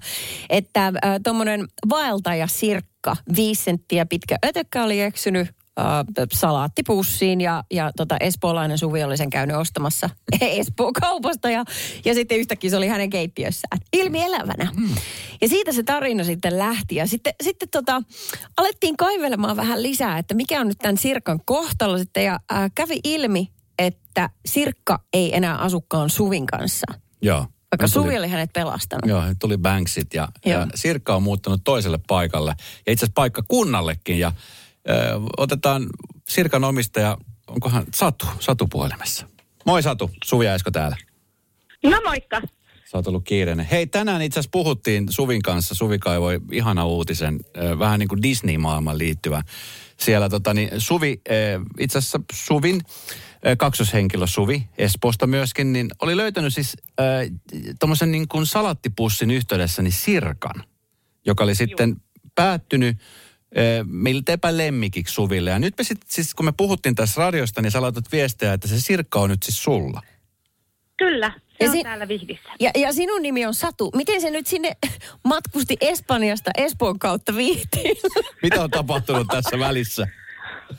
[0.50, 0.92] että äh,
[1.24, 5.48] tuommoinen vaeltaja Sirkka, viisi senttiä pitkä ötökkä oli eksynyt
[5.80, 10.10] äh, salaattipussiin ja, ja tota espoolainen Suvi oli sen käynyt ostamassa
[10.40, 11.64] Espoon kaupasta ja,
[12.04, 14.70] ja sitten yhtäkkiä se oli hänen keittiössään ilmi elävänä.
[14.76, 14.94] Mm.
[15.40, 18.02] Ja siitä se tarina sitten lähti ja sitten, sitten tota,
[18.56, 23.00] alettiin kaivelemaan vähän lisää, että mikä on nyt tämän Sirkan kohtalo sitten ja äh, kävi
[23.04, 26.86] ilmi, että Sirkka ei enää asukkaan Suvin kanssa.
[27.22, 27.38] Joo.
[27.38, 29.08] Vaikka tuli- Suvi oli hänet pelastanut.
[29.08, 30.66] Joo, tuli Banksit ja, ja.
[30.74, 32.54] Sirkka on muuttanut toiselle paikalle.
[32.86, 34.18] Ja itse asiassa paikka kunnallekin.
[34.18, 34.32] Ja
[34.88, 34.92] ö,
[35.36, 35.86] otetaan
[36.28, 39.26] Sirkan omistaja, onkohan Satu, Satu puhelimessa.
[39.66, 40.96] Moi Satu, Suvi ja Esko täällä.
[41.84, 42.40] No moikka.
[42.84, 43.66] Sä oot ollut kiireinen.
[43.66, 45.74] Hei, tänään itse asiassa puhuttiin Suvin kanssa.
[45.74, 47.40] Suvi kaivoi ihana uutisen,
[47.78, 49.42] vähän niin kuin Disney-maailman liittyvä.
[50.00, 51.20] Siellä tota, niin Suvi,
[51.78, 52.80] itse asiassa Suvin
[53.58, 56.76] kaksoshenkilö Suvi, Espoosta myöskin, niin oli löytänyt siis
[57.80, 60.64] tuommoisen niin kuin salattipussin yhteydessä niin Sirkan,
[61.26, 61.96] joka oli sitten
[62.34, 63.02] päättynyt ö,
[63.86, 65.50] milteipä lemmikiksi Suville.
[65.50, 68.68] Ja nyt me sitten, siis kun me puhuttiin tässä radiosta, niin sä laitat viestejä, että
[68.68, 70.00] se Sirkka on nyt siis sulla.
[70.96, 72.48] Kyllä, se Ja on si- täällä Vihdissä.
[72.60, 73.90] Ja, ja sinun nimi on Satu.
[73.96, 74.72] Miten se nyt sinne
[75.24, 77.96] matkusti Espanjasta Espoon kautta viihtiin?
[78.42, 80.06] Mitä on tapahtunut tässä välissä?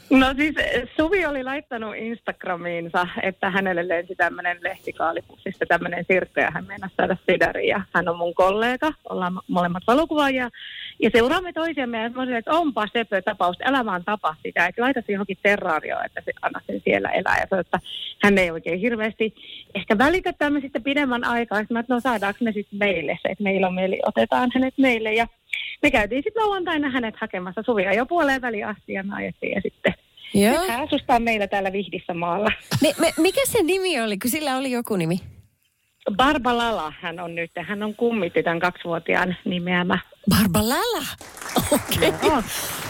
[0.09, 6.51] No siis eh, Suvi oli laittanut Instagramiinsa, että hänelle lensi tämmöinen lehtikaalipussista tämmöinen sirkka ja
[6.51, 7.67] hän meinasi saada sidari.
[7.67, 10.49] Ja hän on mun kollega, ollaan mo- molemmat valokuvaajia.
[11.01, 15.01] Ja seuraamme toisiamme ja olisin, että onpa sepö tapaus, älä vaan tapa sitä, että laita
[15.05, 17.39] se johonkin terraarioon, että se anna sen siellä elää.
[17.39, 17.79] Ja sanoi, että
[18.23, 19.35] hän ei oikein hirveästi
[19.75, 21.59] ehkä välitä tämmöisistä pidemmän aikaa.
[21.59, 25.13] Että no saadaanko me sitten meille se, että meillä on mieli, otetaan hänet meille.
[25.13, 25.27] Ja
[25.81, 29.61] me käytiin sitten lauantaina hänet hakemassa Suvia jo puoleen väliin asti ja me ajettiin ja
[29.61, 29.93] sitten
[30.33, 30.51] Joo.
[30.51, 32.51] nyt hän asustaa meillä täällä Vihdissä maalla.
[32.81, 35.19] Me, me, mikä se nimi oli, kun sillä oli joku nimi?
[36.17, 39.99] Barbalala hän on nyt, hän on kummitytön kaksivuotiaan nimeämä.
[40.29, 41.05] Barbalala.
[41.71, 42.13] Okei.
[42.23, 42.43] Joo.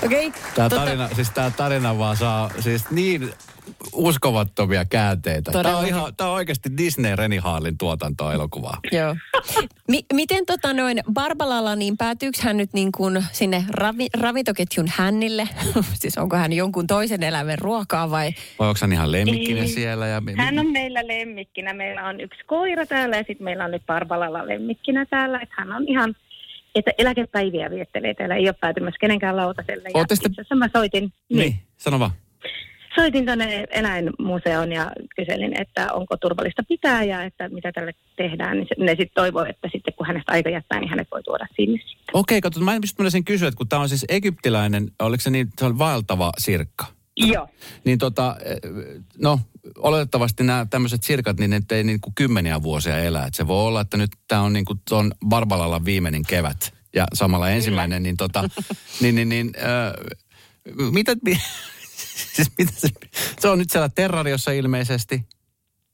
[0.06, 0.32] Okei.
[0.56, 3.34] Tämä Tota- tarina, siis tämä tarina vaan saa siis niin
[3.94, 5.52] uskomattomia käänteitä.
[5.52, 8.78] Tämä on, ihan, tämä on oikeasti Disney Renihaalin tuotantoa elokuvaa.
[8.92, 9.16] Joo.
[9.88, 15.50] Mi- miten tota noin Barbalala, niin päätyykö hän nyt niin kuin sinne ravi- ravintoketjun hännille?
[16.02, 18.32] siis onko hän jonkun toisen eläimen ruokaa vai?
[18.60, 19.70] Vai onko hän ihan lemmikkinen Ei.
[19.70, 20.08] siellä?
[20.08, 21.74] Ja, Hän on meillä lemmikkinä.
[21.74, 25.40] Meillä on yksi koira täällä ja sitten meillä on nyt Barbalala lemmikkinä täällä.
[25.40, 26.16] Että hän on ihan,
[26.76, 28.36] että eläkepäiviä viettelee täällä.
[28.36, 29.90] Ei ole päätymässä kenenkään lautaselle.
[29.90, 31.40] Ja Ootte sitten- itse asiassa mä soitin, niin.
[31.40, 32.12] Niin, sano vaan.
[32.96, 38.58] soitin tänne eläinmuseoon ja kyselin, että onko turvallista pitää ja että mitä tälle tehdään.
[38.58, 41.78] Niin ne sitten toivoo, että sitten kun hänestä aika jättää, niin hänet voi tuoda sinne
[41.82, 42.06] sitten.
[42.14, 45.30] Okei, katso, mä en pysty sen kysyä, että kun tämä on siis egyptiläinen, oliko se
[45.30, 46.86] niin, se on vaeltava sirkka?
[47.18, 47.48] Joo.
[47.86, 48.58] Niin tota, eh,
[49.22, 49.40] no
[49.78, 53.26] oletettavasti nämä tämmöiset sirkat, niin ne ei niin kuin kymmeniä vuosia elää.
[53.26, 57.06] Et se voi olla, että nyt tämä on niin kuin tuon Barbalalla viimeinen kevät ja
[57.14, 58.50] samalla ensimmäinen, niin tota,
[59.02, 61.42] niin, niin, niin äh, Mitä, mi-
[62.36, 62.90] siis mitä se,
[63.40, 65.22] se on nyt siellä terrariossa ilmeisesti.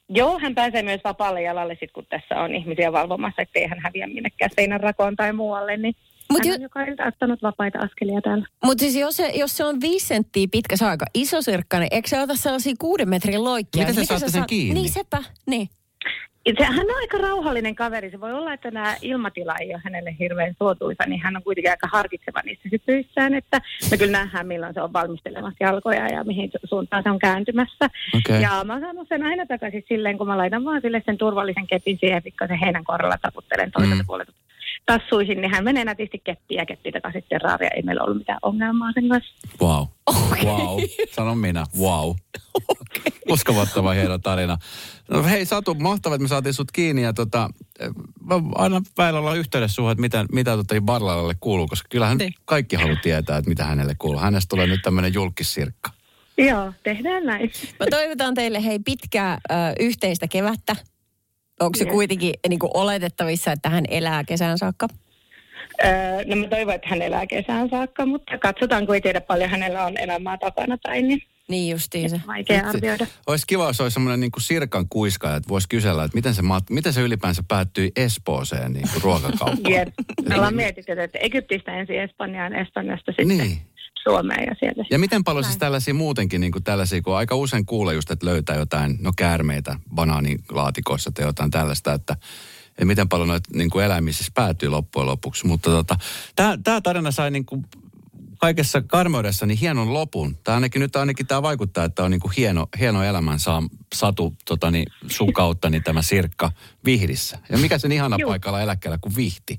[0.10, 4.08] Joo, hän pääsee myös vapaalle jalalle sit, kun tässä on ihmisiä valvomassa, ettei hän häviä
[4.08, 5.96] minnekään seinän rakoon tai muualle, niin
[6.32, 8.46] Mut hän jo- on joka ilta ottanut vapaita askelia täällä.
[8.64, 11.80] Mutta siis jos se, jos se on viisi senttiä pitkä, se on aika iso sirkka,
[11.80, 13.80] niin eikö se ota sellaisia kuuden metrin loikkia?
[13.82, 14.74] Miten te Mitä saatte sen saat- kiinni?
[14.82, 15.70] Niin sepä, niin.
[16.46, 18.12] Itse, hän on aika rauhallinen kaveri.
[18.12, 21.72] Se voi olla, että tämä ilmatila ei ole hänelle hirveän suotuisa, niin hän on kuitenkin
[21.72, 26.50] aika harkitseva niissä hypyissään, että me kyllä nähdään, milloin se on valmistelemassa jalkoja ja mihin
[26.50, 27.90] su- suuntaan se on kääntymässä.
[28.18, 28.42] Okei.
[28.42, 31.68] Ja mä oon saanut sen aina takaisin silleen, kun mä laitan vaan sille sen turvallisen
[31.68, 34.02] kepin siihen, pikkasen heinän korralla taputtelen toiselta Mm.
[34.02, 34.06] mm.
[34.08, 34.32] puolelta
[34.86, 37.70] tassuihin, niin hän menee nätisti keppiä ja keppi takaisin terraaria.
[37.76, 39.34] Ei meillä ollut mitään ongelmaa sen kanssa.
[39.62, 39.86] Wow.
[40.46, 40.80] Wow.
[41.16, 41.66] Sanon minä.
[41.80, 42.16] Wow.
[43.30, 44.58] Uskomattoman hieno tarina.
[45.12, 47.50] No hei Satu, mahtavaa, että me saatiin sut kiinni ja tota,
[48.56, 52.34] aina välillä ollaan yhteydessä suhun, että mitä, mitä tota Barlalle kuuluu, koska kyllähän Niin.
[52.46, 54.20] kaikki haluaa tietää, että mitä hänelle kuuluu.
[54.22, 55.90] Hänestä tulee nyt tämmöinen julkissirkka.
[56.38, 57.52] Joo, tehdään näin.
[57.80, 60.76] Mä toivotan teille hei pitkää ö, yhteistä kevättä.
[61.62, 61.94] Onko se Yes.
[61.94, 64.88] kuitenkin niin kuin oletettavissa, että hän elää kesän saakka?
[65.86, 65.92] Öö,
[66.26, 69.86] no mä toivon, että hän elää kesään saakka, mutta katsotaan, kun ei tiedä paljon hänellä
[69.86, 72.20] on elämää takana tai niin Niin justiinsa.
[72.28, 73.08] vaikea arvioida.
[73.28, 76.42] Olisi kiva, jos olisi semmoinen niin kuin sirkan kuiska, että voisi kysellä, että miten se,
[76.70, 79.74] miten se ylipäänsä päättyi Espooseen niin kuin ruokakauppaan.
[79.74, 79.88] Jep.
[80.30, 83.58] Me ollaan mietitty, että Egyptistä ensin Espanjaan, Espanjasta sitten Niin.
[84.04, 84.84] Suomeen ja sieltä.
[84.92, 88.26] Ja miten paljon siis tällaisia muutenkin, niin kuin tällaisia, kun aika usein kuulee just, että
[88.26, 92.16] löytää jotain, no käärmeitä banaanilaatikoissa tai jotain tällaista, että,
[92.70, 95.48] että miten paljon noita niin kuin eläimiä siis päätyy loppujen lopuksi.
[95.48, 95.98] Mutta tota,
[96.64, 97.66] tämä tarina sai niin kuin
[98.42, 100.38] kaikessa karmeudessa niin hienon lopun.
[100.44, 104.36] Tämä ainakin nyt ainakin tämä vaikuttaa, että on niin kuin hieno, hieno elämän saa Satu
[104.46, 106.52] tota, niin, sun kautta niin tämä Sirkka
[106.86, 107.38] Vihdissä.
[107.50, 108.30] Ja mikä sen ihana Juu.
[108.30, 109.58] paikalla eläkkeellä kuin Vihti.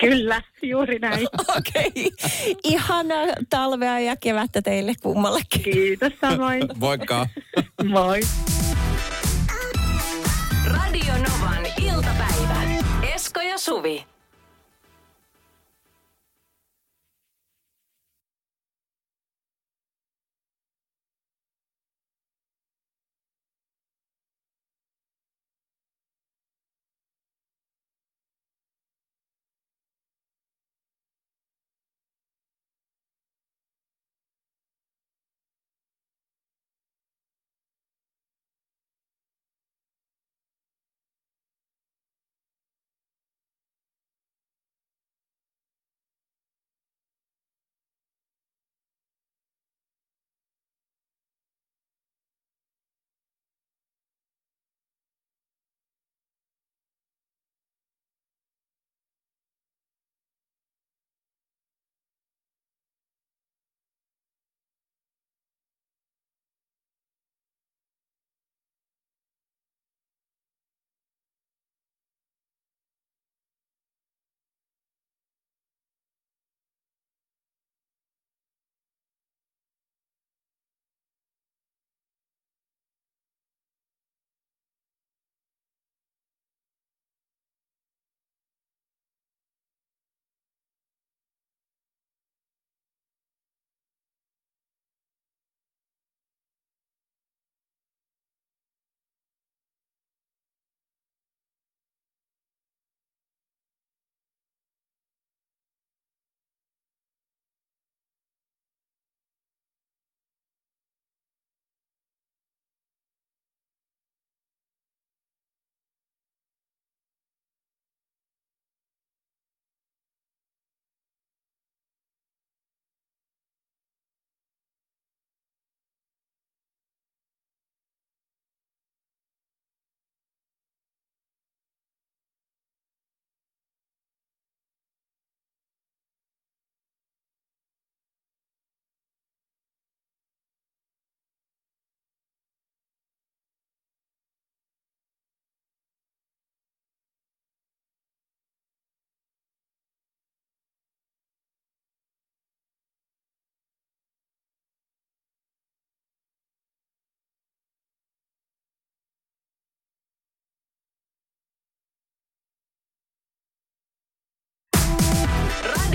[0.00, 1.26] Kyllä, juuri näin.
[1.58, 1.86] Okei.
[1.86, 2.54] Okay.
[2.64, 3.14] Ihana
[3.50, 5.62] talvea ja kevättä teille kummallekin.
[5.62, 6.62] Kiitos samoin.
[6.76, 7.28] Moikka!
[7.84, 8.20] Moi.
[10.66, 12.62] Radio Novan iltapäivä.
[13.14, 14.04] Esko ja Suvi.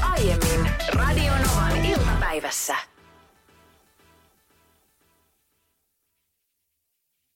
[0.00, 2.91] aiemmin Radio Novan iltapäivässä.